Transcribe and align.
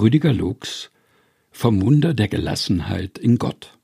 Rüdiger 0.00 0.32
Lux 0.32 0.90
Vom 1.50 1.82
Wunder 1.82 2.14
der 2.14 2.28
Gelassenheit 2.28 3.18
in 3.18 3.36
Gott. 3.36 3.78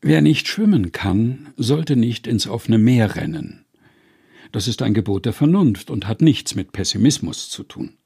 Wer 0.00 0.22
nicht 0.22 0.48
schwimmen 0.48 0.92
kann, 0.92 1.52
sollte 1.58 1.94
nicht 1.94 2.26
ins 2.26 2.46
offene 2.46 2.78
Meer 2.78 3.16
rennen. 3.16 3.66
Das 4.52 4.66
ist 4.66 4.80
ein 4.80 4.94
Gebot 4.94 5.26
der 5.26 5.34
Vernunft 5.34 5.90
und 5.90 6.08
hat 6.08 6.22
nichts 6.22 6.54
mit 6.54 6.72
Pessimismus 6.72 7.50
zu 7.50 7.64
tun. 7.64 7.98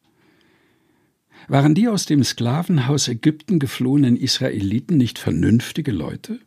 Waren 1.47 1.77
die 1.77 1.87
aus 1.87 2.07
dem 2.07 2.25
Sklavenhaus 2.25 3.07
Ägypten 3.07 3.61
geflohenen 3.61 4.17
Israeliten 4.17 4.97
nicht 4.97 5.21
vernünftige 5.21 5.93
Leute? 5.93 6.41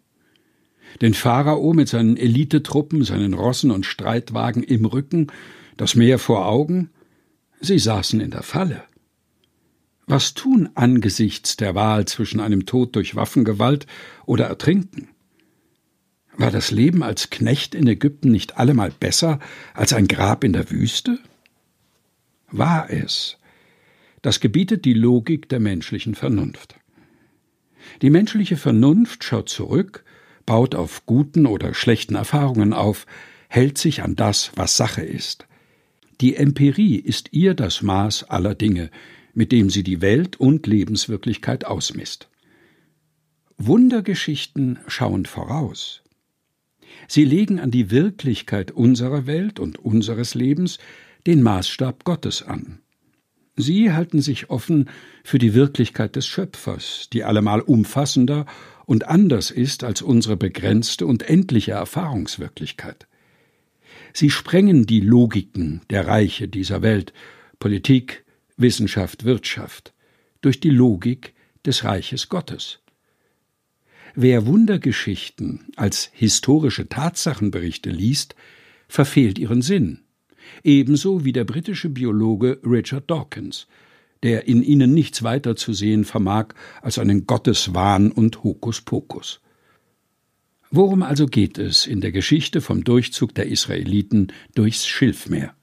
Den 1.02 1.14
Pharao 1.14 1.72
mit 1.74 1.88
seinen 1.88 2.18
Elitetruppen, 2.18 3.06
seinen 3.06 3.34
Rossen 3.34 3.72
und 3.72 3.86
Streitwagen 3.86 4.64
im 4.64 4.84
Rücken, 4.84 5.28
das 5.78 5.96
Meer 5.96 6.20
vor 6.20 6.46
Augen? 6.46 6.90
Sie 7.62 7.80
saßen 7.80 8.20
in 8.20 8.32
der 8.32 8.44
Falle. 8.44 8.84
Was 10.06 10.34
tun 10.34 10.70
angesichts 10.76 11.56
der 11.56 11.76
Wahl 11.76 12.06
zwischen 12.06 12.40
einem 12.40 12.66
Tod 12.66 12.96
durch 12.96 13.16
Waffengewalt 13.16 13.88
oder 14.26 14.46
Ertrinken? 14.46 15.10
War 16.36 16.52
das 16.52 16.72
Leben 16.72 17.04
als 17.04 17.30
Knecht 17.30 17.76
in 17.76 17.88
Ägypten 17.88 18.32
nicht 18.32 18.58
allemal 18.58 18.92
besser 18.92 19.40
als 19.74 19.94
ein 19.94 20.08
Grab 20.08 20.44
in 20.44 20.54
der 20.54 20.70
Wüste? 20.72 21.20
War 22.52 22.90
es. 22.90 23.38
Das 24.22 24.40
gebietet 24.40 24.86
die 24.86 24.94
Logik 24.94 25.48
der 25.50 25.60
menschlichen 25.60 26.16
Vernunft. 26.16 26.76
Die 28.02 28.10
menschliche 28.10 28.58
Vernunft 28.58 29.24
schaut 29.24 29.50
zurück, 29.50 30.04
baut 30.46 30.76
auf 30.76 31.06
guten 31.06 31.46
oder 31.46 31.74
schlechten 31.74 32.16
Erfahrungen 32.16 32.74
auf, 32.74 33.06
hält 33.48 33.78
sich 33.78 34.02
an 34.02 34.16
das, 34.16 34.52
was 34.56 34.78
Sache 34.78 35.02
ist. 35.02 35.46
Die 36.22 36.36
Empirie 36.36 36.96
ist 36.98 37.30
ihr 37.32 37.54
das 37.54 37.82
Maß 37.82 38.30
aller 38.30 38.56
Dinge, 38.56 38.90
mit 39.34 39.52
dem 39.52 39.70
sie 39.70 39.84
die 39.84 40.02
Welt 40.02 40.40
und 40.40 40.68
Lebenswirklichkeit 40.68 41.66
ausmisst. 41.66 42.30
Wundergeschichten 43.58 44.80
schauen 44.88 45.26
voraus. 45.26 46.02
Sie 47.08 47.26
legen 47.26 47.60
an 47.60 47.72
die 47.72 47.92
Wirklichkeit 47.92 48.72
unserer 48.72 49.26
Welt 49.26 49.60
und 49.60 49.80
unseres 49.80 50.36
Lebens 50.36 50.80
den 51.26 51.42
Maßstab 51.42 52.04
Gottes 52.04 52.44
an. 52.44 52.80
Sie 53.56 53.92
halten 53.92 54.22
sich 54.22 54.50
offen 54.50 54.90
für 55.24 55.38
die 55.38 55.54
Wirklichkeit 55.54 56.16
des 56.16 56.26
Schöpfers, 56.26 57.08
die 57.14 57.24
allemal 57.24 57.62
umfassender 57.62 58.46
und 58.86 59.08
anders 59.08 59.52
ist 59.52 59.84
als 59.84 60.02
unsere 60.02 60.38
begrenzte 60.38 61.06
und 61.06 61.24
endliche 61.30 61.74
Erfahrungswirklichkeit. 61.74 63.08
Sie 64.12 64.30
sprengen 64.30 64.86
die 64.86 65.00
Logiken 65.00 65.82
der 65.90 66.08
Reiche 66.08 66.48
dieser 66.48 66.82
Welt, 66.82 67.14
Politik, 67.60 68.23
Wissenschaft, 68.58 69.26
Wirtschaft, 69.26 69.94
durch 70.42 70.60
die 70.60 70.70
Logik 70.70 71.34
des 71.66 71.84
Reiches 71.84 72.30
Gottes. 72.30 72.80
Wer 74.16 74.46
Wundergeschichten 74.46 75.66
als 75.76 76.10
historische 76.14 76.88
Tatsachenberichte 76.88 77.90
liest, 77.90 78.36
verfehlt 78.88 79.40
ihren 79.40 79.62
Sinn, 79.62 80.02
ebenso 80.64 81.26
wie 81.26 81.32
der 81.32 81.46
britische 81.46 81.90
Biologe 81.90 82.60
Richard 82.64 83.10
Dawkins, 83.10 83.68
der 84.22 84.48
in 84.48 84.64
ihnen 84.64 84.94
nichts 84.94 85.24
weiter 85.24 85.56
zu 85.56 85.74
sehen 85.74 86.06
vermag 86.06 86.50
als 86.82 87.00
einen 87.00 87.26
Gotteswahn 87.26 88.12
und 88.12 88.44
Hokuspokus. 88.44 89.42
Worum 90.70 91.04
also 91.04 91.26
geht 91.26 91.58
es 91.58 91.86
in 91.86 92.02
der 92.02 92.12
Geschichte 92.12 92.62
vom 92.62 92.84
Durchzug 92.84 93.36
der 93.36 93.48
Israeliten 93.48 94.34
durchs 94.56 94.88
Schilfmeer? 94.88 95.56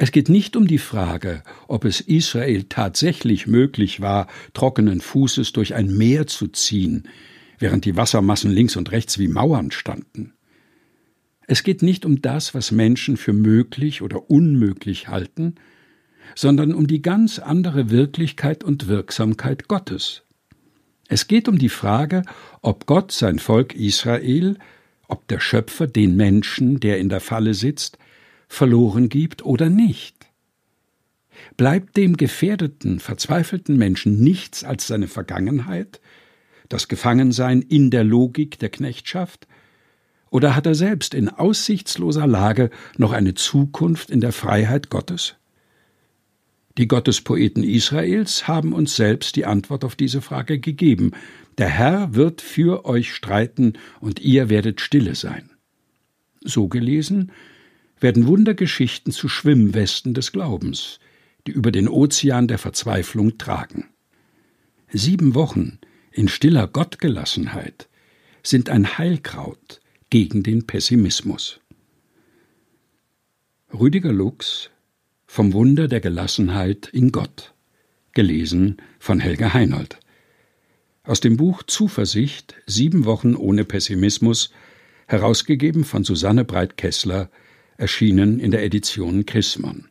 Es 0.00 0.12
geht 0.12 0.28
nicht 0.28 0.54
um 0.54 0.68
die 0.68 0.78
Frage, 0.78 1.42
ob 1.66 1.84
es 1.84 2.00
Israel 2.00 2.66
tatsächlich 2.68 3.48
möglich 3.48 4.00
war, 4.00 4.28
trockenen 4.54 5.00
Fußes 5.00 5.52
durch 5.52 5.74
ein 5.74 5.92
Meer 5.92 6.28
zu 6.28 6.46
ziehen, 6.46 7.08
während 7.58 7.84
die 7.84 7.96
Wassermassen 7.96 8.52
links 8.52 8.76
und 8.76 8.92
rechts 8.92 9.18
wie 9.18 9.26
Mauern 9.26 9.72
standen. 9.72 10.34
Es 11.48 11.64
geht 11.64 11.82
nicht 11.82 12.04
um 12.04 12.22
das, 12.22 12.54
was 12.54 12.70
Menschen 12.70 13.16
für 13.16 13.32
möglich 13.32 14.00
oder 14.00 14.30
unmöglich 14.30 15.08
halten, 15.08 15.56
sondern 16.36 16.74
um 16.74 16.86
die 16.86 17.02
ganz 17.02 17.40
andere 17.40 17.90
Wirklichkeit 17.90 18.62
und 18.62 18.86
Wirksamkeit 18.86 19.66
Gottes. 19.66 20.22
Es 21.08 21.26
geht 21.26 21.48
um 21.48 21.58
die 21.58 21.70
Frage, 21.70 22.22
ob 22.62 22.86
Gott 22.86 23.10
sein 23.10 23.40
Volk 23.40 23.74
Israel, 23.74 24.58
ob 25.08 25.26
der 25.26 25.40
Schöpfer 25.40 25.88
den 25.88 26.14
Menschen, 26.14 26.78
der 26.78 26.98
in 26.98 27.08
der 27.08 27.20
Falle 27.20 27.54
sitzt, 27.54 27.98
verloren 28.48 29.08
gibt 29.08 29.44
oder 29.44 29.68
nicht. 29.68 30.26
Bleibt 31.56 31.96
dem 31.96 32.16
gefährdeten, 32.16 32.98
verzweifelten 32.98 33.76
Menschen 33.76 34.20
nichts 34.20 34.64
als 34.64 34.86
seine 34.86 35.06
Vergangenheit, 35.06 36.00
das 36.68 36.88
Gefangensein 36.88 37.62
in 37.62 37.90
der 37.90 38.04
Logik 38.04 38.58
der 38.58 38.70
Knechtschaft, 38.70 39.46
oder 40.30 40.54
hat 40.54 40.66
er 40.66 40.74
selbst 40.74 41.14
in 41.14 41.30
aussichtsloser 41.30 42.26
Lage 42.26 42.70
noch 42.98 43.12
eine 43.12 43.34
Zukunft 43.34 44.10
in 44.10 44.20
der 44.20 44.32
Freiheit 44.32 44.90
Gottes? 44.90 45.36
Die 46.76 46.86
Gottespoeten 46.86 47.64
Israels 47.64 48.46
haben 48.46 48.72
uns 48.72 48.94
selbst 48.94 49.36
die 49.36 49.46
Antwort 49.46 49.84
auf 49.84 49.96
diese 49.96 50.20
Frage 50.20 50.60
gegeben. 50.60 51.12
Der 51.56 51.68
Herr 51.68 52.14
wird 52.14 52.40
für 52.40 52.84
euch 52.84 53.12
streiten, 53.12 53.72
und 54.00 54.20
ihr 54.20 54.48
werdet 54.48 54.80
stille 54.80 55.14
sein. 55.14 55.50
So 56.44 56.68
gelesen 56.68 57.32
werden 58.00 58.26
Wundergeschichten 58.26 59.12
zu 59.12 59.28
Schwimmwesten 59.28 60.14
des 60.14 60.32
Glaubens, 60.32 60.98
die 61.46 61.52
über 61.52 61.72
den 61.72 61.88
Ozean 61.88 62.48
der 62.48 62.58
Verzweiflung 62.58 63.38
tragen. 63.38 63.88
Sieben 64.90 65.34
Wochen 65.34 65.78
in 66.12 66.28
stiller 66.28 66.66
Gottgelassenheit 66.66 67.88
sind 68.42 68.70
ein 68.70 68.98
Heilkraut 68.98 69.80
gegen 70.10 70.42
den 70.42 70.66
Pessimismus. 70.66 71.60
Rüdiger 73.72 74.12
Lux 74.12 74.70
Vom 75.26 75.52
Wunder 75.52 75.88
der 75.88 76.00
Gelassenheit 76.00 76.88
in 76.88 77.12
Gott, 77.12 77.52
gelesen 78.12 78.78
von 78.98 79.20
Helga 79.20 79.52
Heinold. 79.52 80.00
Aus 81.04 81.20
dem 81.20 81.36
Buch 81.36 81.62
Zuversicht 81.62 82.56
Sieben 82.66 83.04
Wochen 83.04 83.34
ohne 83.34 83.64
Pessimismus, 83.64 84.50
herausgegeben 85.06 85.84
von 85.84 86.04
Susanne 86.04 86.44
Breit-Kessler, 86.44 87.30
erschienen 87.78 88.40
in 88.40 88.50
der 88.50 88.64
Edition 88.64 89.24
Chrismon 89.24 89.88